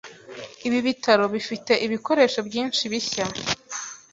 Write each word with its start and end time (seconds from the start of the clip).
Ibi 0.67 0.79
bitaro 0.87 1.23
bifite 1.33 1.71
ibikoresho 1.85 2.39
byinshi 2.47 2.81
bishya. 2.91 3.25